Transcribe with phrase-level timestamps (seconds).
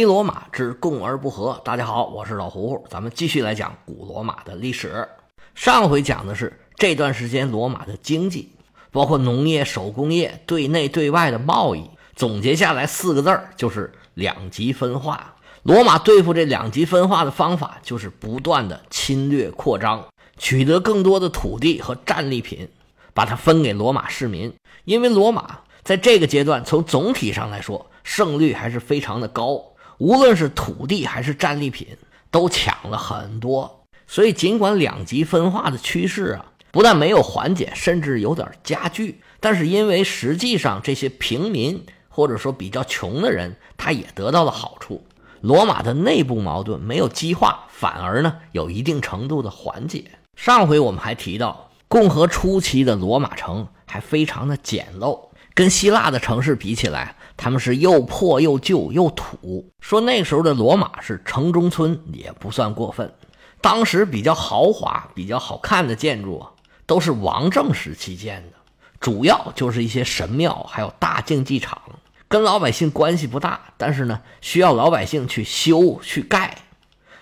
[0.00, 1.60] 黑罗马之共而不和。
[1.62, 5.06] 大家好，我是老胡胡，咱们继续来讲古罗马的历史。
[5.54, 8.50] 上回讲的是这段时间罗马的经济，
[8.92, 11.90] 包括农业、手工业、对内对外的贸易。
[12.16, 15.34] 总结下来四个字儿，就是两极分化。
[15.64, 20.06] 罗马对付这两极分化的方法，就是不断的侵略扩张，
[20.38, 22.66] 取得更多的土地和战利品，
[23.12, 24.50] 把它分给罗马市民。
[24.86, 29.62] 因为罗马在这个阶段，从总体上来说，胜率还是非常的高。
[30.00, 31.86] 无论是土地还是战利品，
[32.30, 33.84] 都抢了很多。
[34.06, 45.04] 所以，尽管两极分化的趋势啊，不但没有缓解，甚至有点加剧，但是因为实际上这些平民或者说比较穷的人，他也得到了好处。
[45.42, 50.04] 罗马的内部矛盾没有激化，反而呢有一定程度的缓解。
[50.34, 57.16] 上回我们还提到，共和初期的罗马城还非常的简陋，跟希腊的城市比起来。
[57.42, 63.14] 他们是又破又旧又土，说那时候的罗马是城中村也不算过分。
[63.62, 66.46] 当时比较豪华、比较好看的建筑，
[66.84, 68.58] 都是王政时期建的，
[69.00, 71.80] 主要就是一些神庙，还有大竞技场，
[72.28, 76.58] 跟老百姓关系不大，但是呢，需要老百姓去修去盖。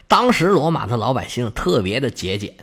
[0.08, 2.56] 当时罗马的老百姓特别的节俭，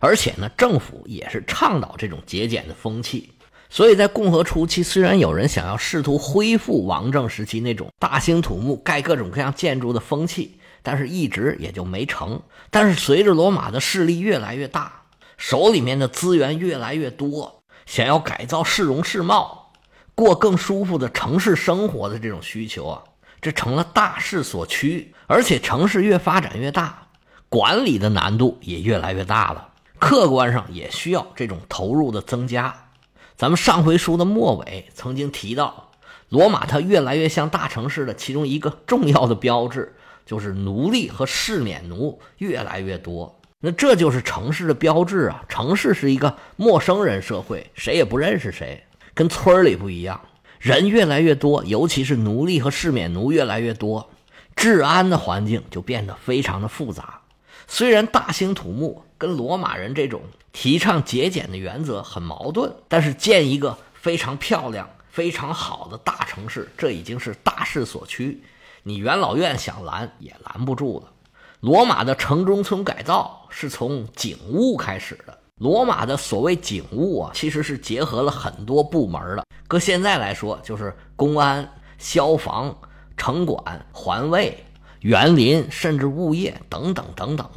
[0.00, 3.34] 而且呢，政府也是倡导这种节俭的风气。
[3.70, 12.40] 所以在共和初期，虽然有人想要试图恢复王政时期那种大兴土木、盖各种各样建筑的风气，但是一直也就没成。
[12.70, 15.02] 但是随着罗马的势力越来越大，
[15.36, 19.72] 手里面的资源越来越多，想要改造市容市貌，
[20.14, 23.02] 过更舒服的城市生活的这种需求啊，
[23.40, 25.14] 这成了大势所趋。
[25.26, 27.06] 而且城市越发展越大，
[27.50, 32.74] 管理的难度也越来越大了，客观上也需要这种投入的增加。
[33.38, 35.92] 咱们上回书的末尾曾经提到，
[36.28, 39.94] 罗马它越来越像大城市的其中一个重要的标志，
[40.26, 43.38] 就是奴隶和市免奴越来越多。
[43.60, 45.44] 那这就是城市的标志啊！
[45.48, 48.82] 城市是一个陌生人社会，谁也不认识谁，
[49.14, 50.20] 跟村里不一样。
[50.58, 54.10] 人越来越多，尤其是奴隶和市免奴越来越多，
[54.56, 57.20] 治安的环境就变得非常的复杂。
[57.68, 60.22] 虽然大兴土木跟罗马人这种。
[60.50, 68.42] 提倡节俭的原则很矛盾，但是建一个非常漂亮、非常好的大城市，这已经是大势所趋。
[68.82, 71.12] 你元老院想拦也拦不住了。
[71.60, 75.38] 罗马的城中村改造是从警务开始的。
[75.56, 79.44] 罗马的所谓警务啊，其实是结合了很多部门的。
[79.66, 81.68] 搁现在来说，就是公安、
[81.98, 82.76] 消防、
[83.16, 84.64] 城管、环卫、
[85.00, 87.48] 园林，甚至物业等等等等。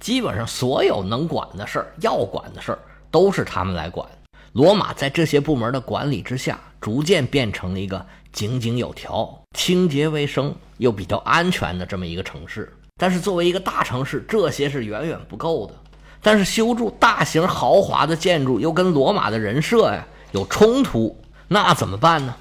[0.00, 2.78] 基本上所有能管的事儿、要管的事儿，
[3.10, 4.08] 都是他们来管。
[4.52, 12.72] 罗马在这些部门的管理之下，逐渐变成了一个井井有条、清洁卫生又比较安全的这么一个城市。
[12.96, 15.74] 但是作为一个大城市，这些是远远不够的。
[16.22, 21.16] 但是修筑大型豪华的建筑又跟罗马的人设呀有冲突，
[21.48, 22.34] 那怎么办呢？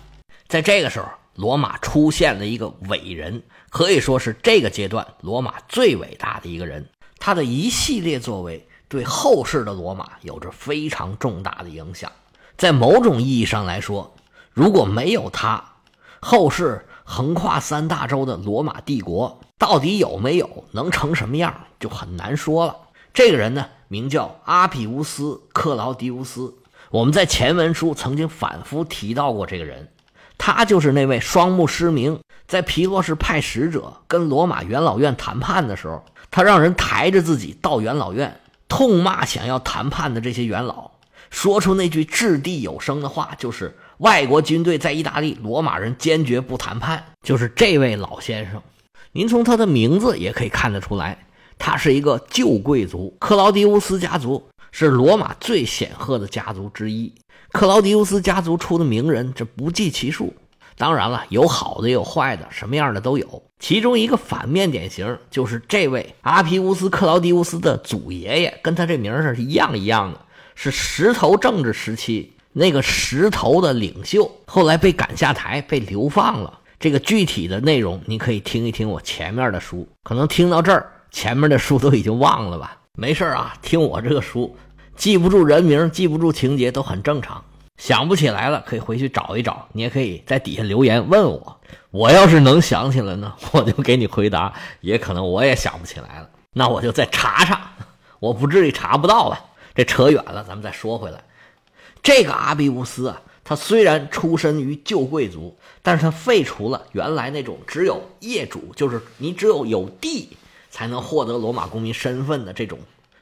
[0.47, 6.85] 在这个时候，罗马出现了一个伟人，可以说是这个阶段罗马最伟大的一个人。
[7.19, 12.11] 他的一系列作为对后世的罗马有着非常重大的影响。
[12.57, 14.15] 在某种意义上来说，
[14.53, 15.63] 如果没有他，
[16.19, 22.75] 后世横跨三大洲的罗马帝国到底有没有能成什么样，就很难说了。
[23.13, 26.55] 这个人呢，名叫阿比乌斯·克劳迪乌斯。
[26.91, 29.89] 我们在前文书曾经反复提到过这个人，
[30.37, 36.03] 他就是那位双目失明，在皮洛士派使者跟罗马元老院谈判的时候。
[36.31, 40.91] 他让人抬着自己到元老院，痛骂想要谈判的这些元老，
[41.29, 47.03] 说出那句掷地有声的话，就是外国军队在意大利，罗马人坚决不谈判。
[47.23, 48.61] 就是这位老先生，
[49.11, 51.25] 您从他的名字也可以看得出来，
[51.57, 53.15] 他是一个旧贵族。
[53.19, 57.13] 克劳迪乌斯家族是罗马最显赫的家族之一，
[57.51, 60.33] 克劳迪乌斯家族出的名人这不计其数。
[60.79, 63.43] 当然了，有好的也有坏的，什么样的都有。
[63.59, 70.21] 其中一个反面典型就是这位阿皮乌斯·克劳迪乌斯的祖爷爷，跟他这名是一样一样的，
[70.55, 76.59] 是石头政治时期那个石头的领袖，后来被赶下台，被流放了。
[76.79, 82.77] 这个具体的内容，你可以听一听我前面的书，可能听到这儿，前面的书都已经忘了吧？
[82.93, 84.55] 没事啊，听我这个书，
[84.95, 87.43] 记不住人名，记不住情节都很正常。
[87.79, 89.67] 想不起来了，可以回去找一找。
[89.71, 91.59] 你也可以在底下留言问我，
[91.89, 94.53] 我要是能想起来呢， 我就给你回答。
[94.81, 97.71] 也可能我也想不起来了，那我就再查查。
[98.19, 99.45] 我不至于查不到吧？
[99.73, 101.23] 这扯远了，咱们再说回来。
[102.03, 110.35] 这个阿比乌斯啊，他虽然出身于旧贵族，但是他废除了原来那种只有业主，就是你只有有地
[110.69, 112.77] 才能获得罗马公民身份的这种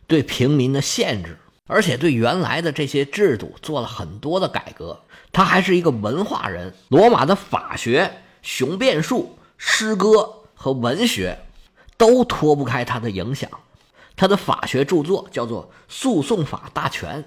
[0.07, 1.37] 对平民的限制，
[1.67, 4.99] 而且对原来的这些制度做了很多的改革。
[5.31, 11.37] 他还是一个文化人，罗马的法学、雄辩术、诗歌和文学
[11.97, 13.49] 都脱不开他的影响。
[14.15, 17.23] 他的法学著作叫做《诉讼法大全》。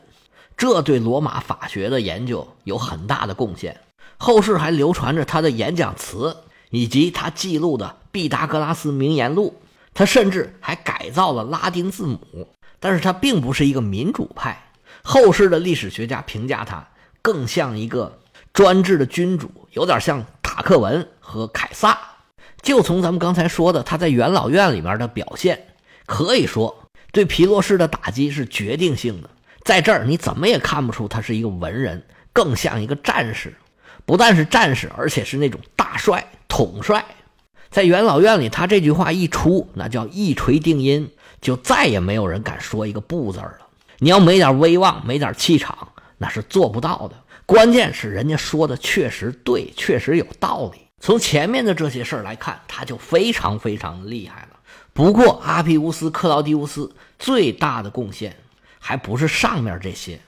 [0.57, 3.81] 这对罗马法学的研究有很大的贡献。
[4.17, 6.37] 后世还流传着他的演讲词，
[6.71, 9.55] 以及他记录的毕达哥拉斯名言录。
[9.95, 12.49] 他甚至还改造了拉丁字母。
[12.81, 14.73] 但是他并不是一个民主派。
[15.03, 16.89] 后世的历史学家评价他
[17.23, 18.19] 更像一个
[18.53, 21.99] 专制的君主，有点像塔克文和凯撒。
[22.63, 25.67] 就从咱们刚才说的他在元老院里面的表现，
[26.05, 29.31] 可以说对皮洛士的打击是决定性的。
[29.65, 32.03] 在这儿，你怎么也看不出他是一个文人，
[32.33, 33.55] 更像一个战士。
[34.05, 37.05] 不但是战士，而且是那种大帅、统帅。
[37.71, 41.11] 在元老院里，他这句话一出，那叫一锤定音，
[41.41, 43.59] 就再也没有人敢说一个不字了。
[43.99, 45.89] 你要没点威望、没点气场，
[46.19, 47.17] 那是做不到的。
[47.47, 50.81] 关键是人家说的确实对，确实有道理。
[51.01, 54.49] 从前面的这些事儿来看，他就非常非常厉害了。
[54.93, 58.37] 不过，阿皮乌斯·克劳迪乌斯最大的贡献。
[58.83, 60.19] 还不是上面这些，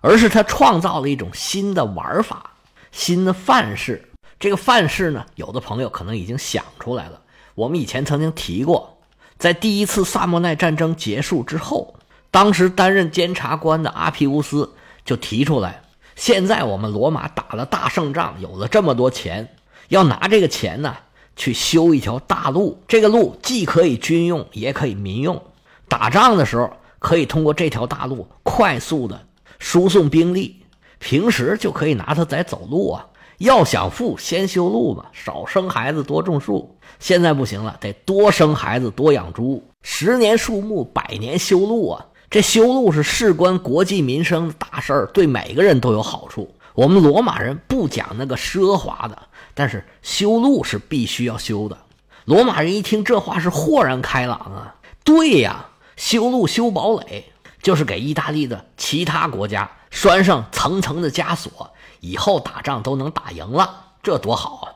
[0.00, 2.52] 而是他创造了一种新的玩法、
[2.92, 4.00] 新的范式。
[4.38, 7.20] 这个范式呢，有的朋友可能已经想出来了。
[7.56, 8.95] 我们以前曾经提过，
[9.38, 11.94] 在第一次萨莫奈战争结束之后，
[12.30, 14.72] 当时担任监察官的阿皮乌斯
[15.04, 15.82] 就提出来：
[16.14, 19.54] 现在我们罗马打了大胜仗，有了这么多钱，
[19.88, 20.96] 要拿这个钱呢
[21.36, 22.82] 去修一条大路。
[22.88, 25.42] 这个路既可以军用，也可以民用。
[25.88, 26.70] 打仗的时候。
[26.98, 29.26] 可以通过这条大路快速的
[29.60, 30.62] 输送兵力，
[30.98, 33.06] 平时就可以拿它在走路啊。
[33.38, 36.76] 要想富，先修路嘛，少生孩子，多种树。
[36.98, 39.62] 现在不行了，得多生孩子，多养猪。
[39.82, 42.06] 十年树木，百年修路啊。
[42.30, 46.54] 这修路是事关国计民生的大事儿，对每个人都有好处。
[46.74, 49.16] 我们罗马人不讲那个奢华的，
[49.54, 51.78] 但是修路是必须要修的。
[52.24, 54.74] 罗马人一听这话是豁然开朗啊，
[55.04, 55.66] 对呀。
[55.96, 57.24] 修路修堡垒，
[57.62, 61.72] 就是给意大利的其他国家拴上层层的枷锁，
[62.06, 63.68] 以后打仗都能打赢了，
[64.00, 64.66] 这多好啊！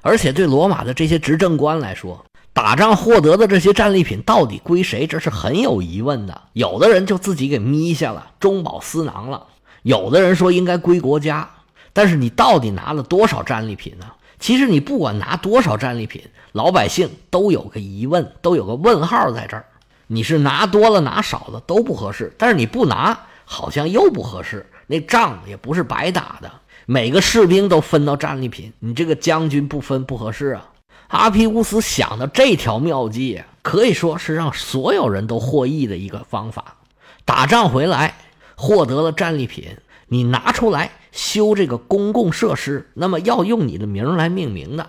[0.00, 2.24] 而且对罗马的这些执政官来说，
[2.54, 6.40] 打仗获得的这些战利品到底归谁，这是很有疑问的。
[6.54, 9.46] 有的人就自己给眯下了，中饱私囊了；
[9.82, 11.48] 有的人说应该归国家。
[11.92, 14.06] 但是你到底拿了多少战利品呢？
[14.38, 19.66] 其实你不管拿多少战利品，老百姓都有个疑问，都有个问号在这儿。
[20.06, 24.64] 你是拿多了拿少了都不合适，但是你不拿好像又不合适。
[24.86, 26.50] 那仗也不是白打的，
[26.90, 30.70] 每个士兵都分到战利品，你这个将军不分不合适啊。
[31.08, 36.76] 阿皮乌斯想的这条妙计，可以说是让所有人都获益的一个方法。
[37.26, 38.16] 打仗回来
[38.56, 39.76] 获得了战利品，
[40.06, 44.88] 你拿出来修这个公共设施，那么要用你的名来命名的。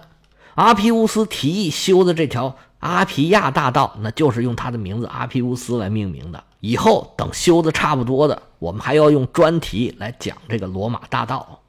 [0.56, 2.56] 阿皮乌斯提议修的这条。
[2.80, 6.42] 阿皮亚大道，那就是用他的名字阿皮乌斯来命名的。
[6.62, 11.60] 以后等修的差不多的，我们还要用专题来讲这个罗马大道。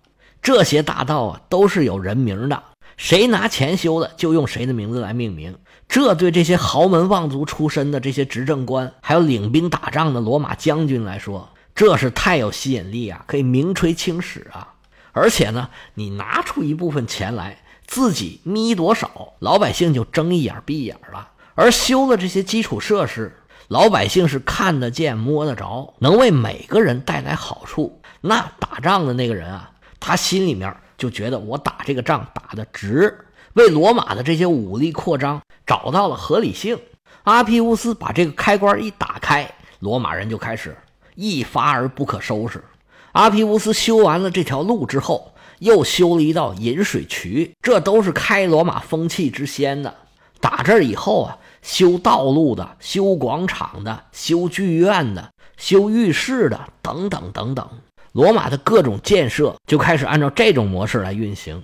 [0.43, 2.63] 这些大道啊，都是有人名的，
[2.97, 5.57] 谁拿钱修的，就用谁的名字来命名。
[5.89, 14.75] 这对这些豪门望族出身的这些执政官，还有领兵打仗的罗马将军来说，这是太有吸引力啊，可以名垂青史啊。
[15.13, 17.59] 而且呢，你拿出一部分钱来。
[17.87, 21.31] 自己眯多少，老百姓就睁一眼闭一眼了。
[21.57, 23.37] 而修了这些基础设施，
[23.67, 28.01] 老百姓是看得见、摸得着，能为每个人带来好处。
[28.21, 33.17] 那打仗的那个人啊，他心里面就觉得我打这个仗打得值，
[33.53, 36.77] 为罗马的这些武力扩张找到了合理性。
[37.23, 40.77] 阿皮乌斯把这个开关一打开，罗马人就开始
[41.15, 42.65] 一发而不可收拾。
[43.13, 45.33] 阿皮乌斯修完了这条路之后。
[45.61, 49.95] 又修了一道引水渠，这都是开罗马风气之先的。
[50.41, 57.69] 打这以后啊，修道路的、修广场的、修剧院的、修浴室的等等等等，
[58.13, 61.63] 罗马的各种建设就开始按照这种模式来运行。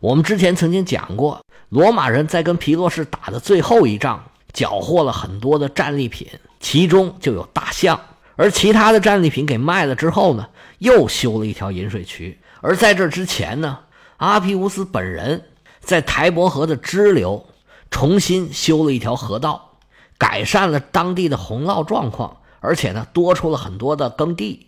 [0.00, 1.40] 我们之前曾经讲过，
[1.70, 6.28] 罗马人在跟皮洛士打的最后一仗，缴获了很多的战利品，
[6.60, 7.98] 其中就有大象。
[8.36, 10.46] 而其他的战利品给卖了之后呢，
[10.78, 12.38] 又修了一条引水渠。
[12.60, 13.78] 而在这之前呢，
[14.18, 15.42] 阿皮乌斯本人
[15.80, 17.46] 在台伯河的支流
[17.90, 19.78] 重新修了一条河道，
[20.18, 24.67] 改善了当地的洪涝状况，而且呢，多出了很多的耕地。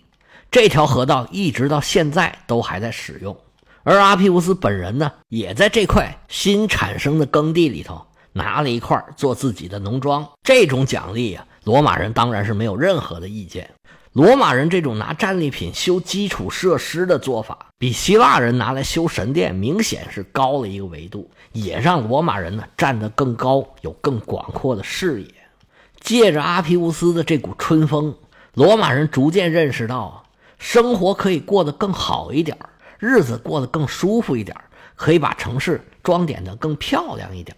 [0.50, 3.36] 这条河道一直到现在都还在使用。
[3.82, 10.28] 而阿皮乌斯本人呢，也在这块新产生的耕地里头拿了一块做自己的农庄。
[10.42, 13.70] 这种奖励啊，罗马人当然是没有任何的意见。
[14.12, 25.28] 罗马人这种拿战利品修基础设施的做法，比希腊人拿来修神殿明显是高了一个维度，也让罗马人呢站得更高，有更广阔的视野。
[26.00, 28.12] 借着阿皮乌斯的这股春风，
[28.54, 30.24] 罗马人逐渐认识到，
[30.60, 32.56] 生活可以过得更好一点，
[33.00, 34.56] 日子过得更舒服一点，
[34.94, 37.56] 可以把城市装点得更漂亮一点。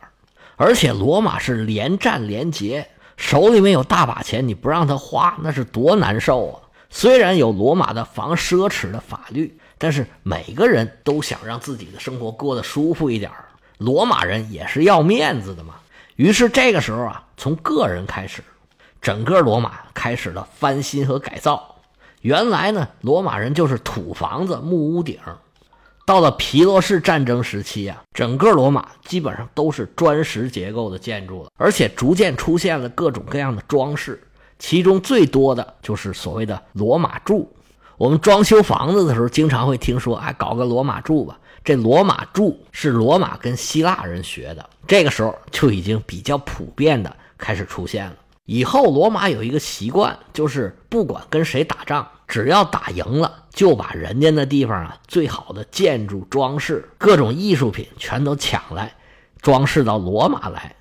[0.57, 2.89] 而且罗马是连战连捷。
[3.19, 6.61] 手里面有大把钱，你不让他花，那是多难受啊！
[6.91, 13.31] 虽然有罗马的防奢侈的法律，但是每个人都想让自己的生活过得舒服一点
[13.79, 15.75] 罗马人也是要面子的嘛。
[16.17, 18.43] 于是这个时候啊，从个人开始，
[19.01, 21.72] 整个罗马开始了翻新和改造。
[22.23, 25.19] 原来呢，罗马人就是土房子、木屋顶。
[26.05, 34.21] 到了皮洛士战争时期啊，整个罗马基本上都是砖石结构的建筑了，而且逐渐出现了各种各样的装饰，
[34.59, 37.49] 其中最多的就是所谓的罗马柱。
[37.97, 41.39] 我们装修房子的时候，经常会听说，哎，搞个罗马柱吧。
[41.65, 48.17] 这罗马柱是罗马跟希腊人学的，这个时候就已经比较普遍的开始出现了。
[48.45, 52.05] 以后罗马有一个习惯，就是不管跟谁打仗。
[52.33, 58.91] 只要打赢了，就把人家那地方啊最好的建筑装饰、各种艺术品全都抢来，
[59.43, 60.75] 装饰到罗马来。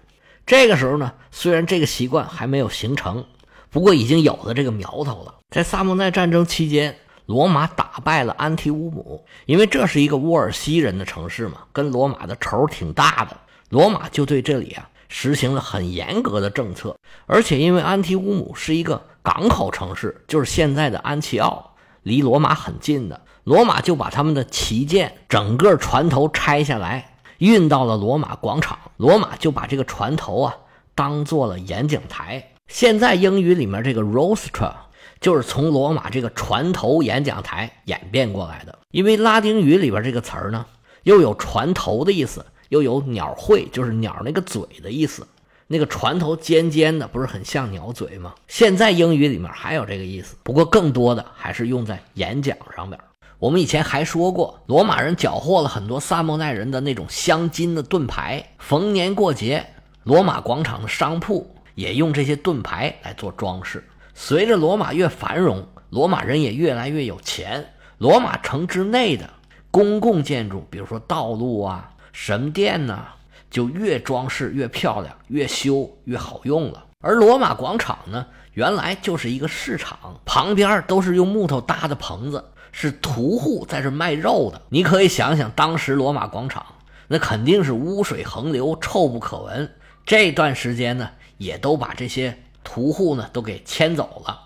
[0.46, 3.26] 这个时候呢，虽然这个习惯还没有形成，
[3.70, 5.40] 不过已经有了这个苗头了。
[5.50, 13.36] 在萨莫奈战争期间，罗马打败了安提乌姆，因为这是一个沃尔西人的城市嘛，跟罗马的仇挺大的。
[13.68, 19.02] 罗马就对这里啊实行了很严格的政策，而且因为安提乌姆是一个。
[19.24, 23.22] 港口城市就是现在的安齐奥，离罗马很近的。
[23.44, 28.78] 罗马就把他们的旗舰整个船头拆下来，运到了罗马广场。
[28.98, 30.56] 罗马就把这个船头啊
[30.94, 32.52] 当做了演讲台。
[32.68, 34.72] 现在英语里面这个 rostra
[35.20, 38.78] 就是从罗马这个船头演讲台演变过来的。
[38.92, 40.66] 因为拉丁语里边这个词儿呢，
[41.04, 45.28] 又有船头的意思，又有鸟喙，就是鸟那个嘴的意思。
[45.72, 48.36] 那个船头尖尖的，不是很像鸟嘴吗？
[48.50, 53.00] 现在英语里面还有这个意思，不过更多的还是用在演讲上边。
[53.40, 59.66] 我们以前还说过，罗马人缴获了很多萨莫奈人的那种镶金的盾牌，逢年过节，
[60.04, 63.82] 罗马广场的商铺也用这些盾牌来做装饰。
[64.14, 67.66] 随着罗马越繁荣，罗马人也越来越有钱，
[67.98, 69.30] 罗马城之内的
[69.72, 73.06] 公共建筑，比如说道路啊、神殿呐。
[73.52, 76.86] 就越装饰越漂亮，越修越好用了。
[77.02, 84.62] 而罗马广场呢，原来就是一个市场，旁边都是用木头搭的棚子，是屠户在这卖肉的。
[84.70, 86.66] 你可以想想，当时罗马广场
[87.08, 89.70] 那肯定是污水横流，臭不可闻。
[90.06, 94.40] 这段时间呢，也都把这些屠户呢都给迁走了。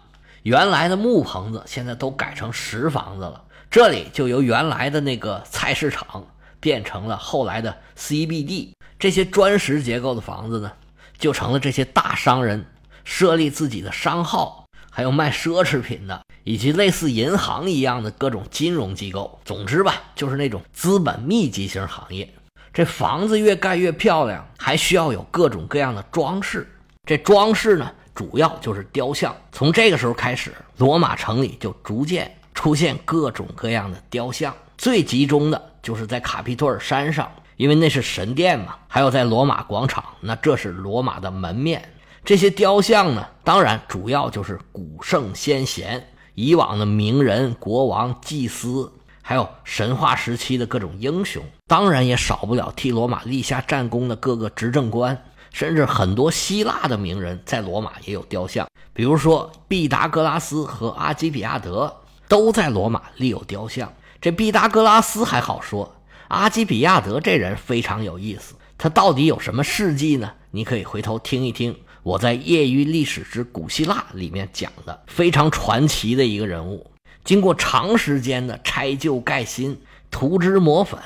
[0.44, 6.26] 原来的木棚子现在都改成石房子了，这里就由原来的那个菜市场
[6.66, 8.70] 变成了后来的 CBD。
[8.98, 10.72] 这些砖石结构的房子呢，
[11.16, 12.66] 就成了这些大商人
[13.04, 19.40] 设立自己的商号，还有卖奢侈品的，以及类似银行一样的各种金融机构。
[19.46, 22.28] 总之吧，就是那种资本密集型行业。
[22.74, 26.68] 这房子越盖越漂亮，还需要有各种各样的装饰。
[27.08, 29.36] 这装饰呢，主要就是雕像。
[29.52, 37.32] 从这个时候开始，罗马城里就逐渐出现各种各样的雕像，最集中的就是在卡皮托尔山上。
[37.58, 41.82] 因为那是神殿嘛，还有在罗马广场，那这是罗马的门面。
[42.26, 51.42] 这些雕像呢，当然主要就是古圣先贤、以往的名人、国王、祭司，还有神话时期的各种英雄。
[51.66, 55.18] 当然也少不了替罗马立下战功的各个执政官，
[55.54, 58.68] 甚至很多希腊的名人在罗马也有雕像。
[58.92, 61.96] 比如说毕达哥拉斯和阿基比亚德
[62.28, 63.90] 都在罗马立有雕像。
[64.26, 65.98] 这毕达哥拉斯还好说。
[66.30, 70.32] 阿基比亚德这人非常有意思，他到底有什么事迹呢？
[70.50, 76.90] 你可以回头听一听我在《业余历史之古希腊》里面讲的非常传奇的一个人物。
[77.24, 79.80] 经过长时间的拆旧盖新、
[80.10, 81.00] 涂脂抹粉，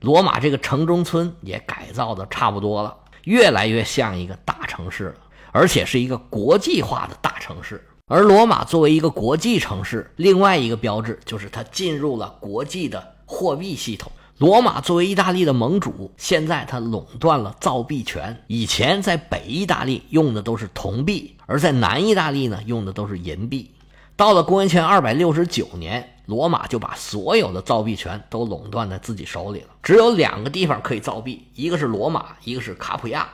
[0.00, 5.16] 罗马这个城中村也改造的差不多了，越来越像一个大城市了，
[5.52, 7.86] 而且是一个国际化的大城市。
[8.08, 14.10] 而罗马作为一个国际城市，另外一个标志就是它进入了国际的货币系统。
[14.38, 18.44] 罗马作为意大利的盟主，现在他垄断了造币权。
[18.48, 23.70] 以前在北意大利用的都是铜币，而在南意大利呢用的都是银币。
[24.16, 29.68] 到了公元前二百六十九年，罗马就把所有的造币权都垄断在自己手里了。
[29.82, 33.28] 只有两个地方可以造币，一个是罗马，一个是卡普亚。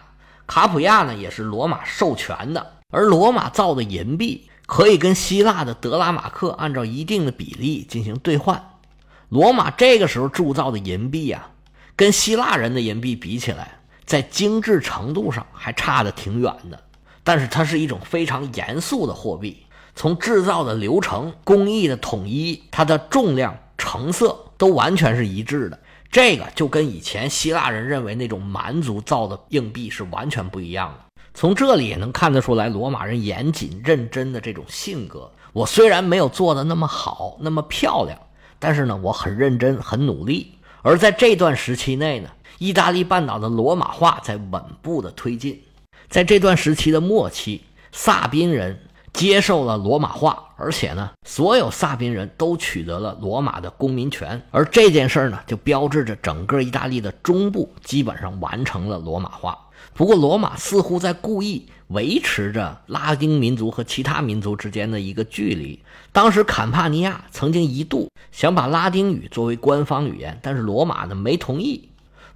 [0.47, 2.75] 卡普亚呢，也是罗马授权的。
[2.91, 8.63] 而罗马造的银币可以跟希腊的德拉马克按照一定的比例进行兑换。
[9.31, 11.51] 罗马这个时候铸造的银币啊，
[11.97, 16.79] 跟希腊人的银币比起来，在精致程度上还差得挺远的。
[17.25, 19.65] 但是它是一种非常严肃的货币。
[19.95, 25.81] 从制造的流程、工艺的统一，它的重量、成色都完全是一致的。
[26.13, 31.08] 这个就跟以前希腊人认为那种蛮族造的硬币是完全不一样的。
[31.39, 35.31] 从这里也能看得出来，罗马人严谨认真的这种性格。
[35.53, 38.19] 我虽然没有做的那么好、那么漂亮，
[38.59, 40.55] 但是呢，我很认真、很努力。
[40.83, 42.29] 而在这段时期内呢，
[42.59, 45.63] 意大利半岛的罗马化在稳步的推进。
[46.09, 48.77] 在这段时期的末期，萨宾人。
[49.13, 59.59] 接受了罗马化，而且呢，所有萨宾人都取得了罗马的公民权，而这件事呢，就标志着整个意大利的中部基本上完成了罗马化。
[59.99, 65.77] 不过，罗马似乎在故意维持着拉丁民族和其他民族之间的一个距离。
[66.13, 71.89] 当时，坎帕尼亚曾经一度想把拉丁语作为官方语言，但是罗马呢没同意。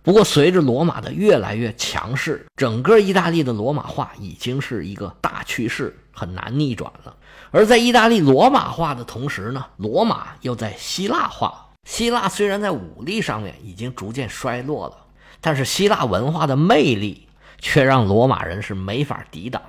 [0.03, 5.97] 不过，随着罗马的越来越强势，整个意大利的罗马化已经是一个大趋势。
[6.11, 7.15] 很难逆转了。
[7.53, 11.69] 而在意大利罗马化的同时呢，罗马又在希腊化。
[11.89, 14.97] 希腊虽然在武力上面已经逐渐衰落了，
[15.41, 17.29] 但是希腊文化的魅力
[17.63, 19.63] 却让罗马人是没法抵挡。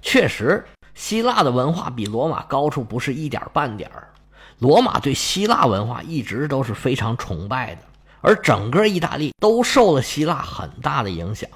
[0.00, 0.64] 确实，
[0.94, 3.90] 希腊的文化比罗马高出不是一点半点。
[4.60, 7.82] 罗马对希腊文化一直都是非常崇拜的，
[8.22, 11.50] 而整个意大利都受了希腊很大的影响。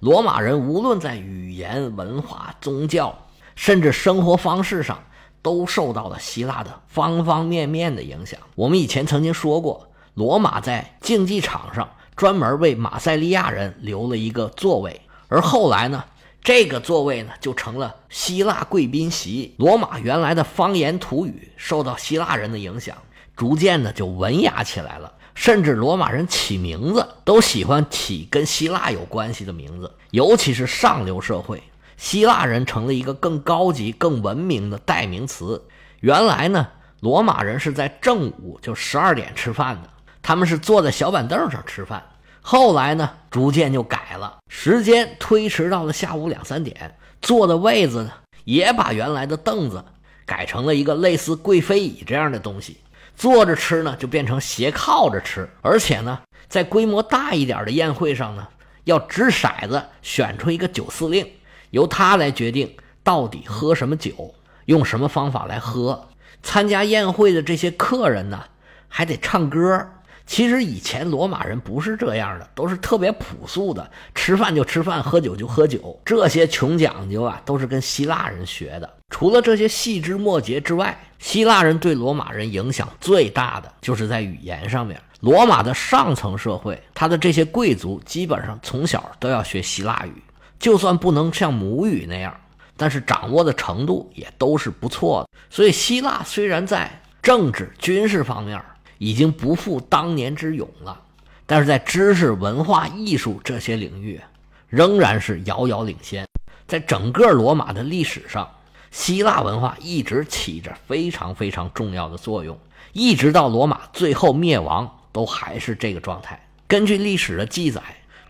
[0.00, 3.18] 罗马人无论在语言、文化、宗教。
[3.58, 5.02] 甚至生活方式上
[5.40, 8.38] 都受到了希腊的方方面面的影响。
[8.54, 16.04] 我们以前曾经说过，罗马在竞技场上专门为马赛利亚人留了一个座位，而后来呢，
[16.42, 19.54] 这个座位呢就成了希腊贵宾席。
[19.58, 22.96] 罗马原来的方言土语受到希腊人的影响，
[23.36, 25.12] 逐渐的就文雅起来了。
[25.34, 31.62] 甚至罗马人起名字都喜欢起跟希腊有关系的名字，尤其是上流社会。
[31.98, 35.62] 希腊人成了一个更高级、更文明的代名词。
[36.00, 36.68] 原来呢，
[37.00, 39.90] 罗马人是在正午就十二点吃饭的，
[40.22, 42.02] 他们是坐在小板凳上吃饭。
[42.48, 48.12] 后来呢，逐渐就改了，时间推迟到了下午两三点，坐的位子呢，
[48.44, 49.84] 也把原来的凳子
[50.24, 52.76] 改成了一个类似贵妃椅这样的东西，
[53.16, 55.50] 坐着吃呢就变成斜靠着吃。
[55.60, 58.46] 而且呢，在规模大一点的宴会上呢，
[58.84, 61.28] 要掷骰子选出一个酒司令。
[61.70, 64.32] 由他来决定到底喝什么酒，
[64.66, 66.10] 用什么方法来喝。
[66.44, 68.44] 参加宴会的这些客人呢，
[68.86, 69.88] 还得唱歌。
[70.26, 75.98] 其实以前罗马人不是这样的，都是特别朴素的，吃饭就吃饭，喝酒就喝酒。
[76.04, 78.92] 这些穷讲究啊，都是跟希腊人学的。
[79.08, 85.00] 除了这些细枝末节之外，希腊人对罗马人影响最大的就是在语言上面。
[85.20, 90.22] 罗马的上层社会，他的这些贵族基本上从小都要学希腊语。
[90.58, 92.34] 就算不能像母语那样，
[92.76, 95.28] 但是掌握的程度也都是不错的。
[95.48, 96.90] 所以，希腊虽然在
[97.22, 98.60] 政治、军事方面
[98.98, 101.00] 已经不复当年之勇了，
[101.46, 104.20] 但是在知识、文化、艺术这些领域，
[104.68, 106.26] 仍然是遥遥领先。
[106.66, 108.48] 在整个罗马的历史上，
[108.90, 112.58] 希腊文化一直起着非常非常重要的作用，
[112.92, 116.48] 一直到罗马最后灭亡，都还是这个状态。
[116.66, 117.82] 根据历史的记载。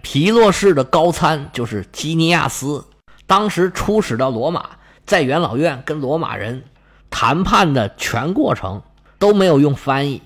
[0.02, 2.85] 皮洛士的高参就是基尼亚斯，
[3.26, 4.64] 当时出使到罗马，
[5.05, 6.62] 在元老院跟罗马人
[7.11, 8.81] 谈判的全过程
[9.18, 10.22] 都没有用翻译，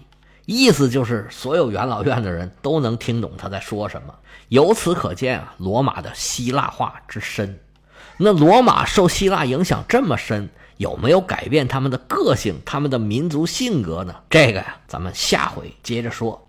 [0.50, 4.12] 意思就是所有元老院的人都能听懂他在说什么。
[4.48, 7.60] 由此可见啊，罗马的希腊化之深。
[8.16, 14.16] 那罗马受希腊影响这么深，有没有改变他们的个性、他们的民族性格呢？
[14.28, 16.48] 这个呀，咱们下回接着说。